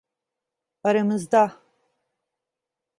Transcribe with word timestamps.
Aramızda. 0.83 1.61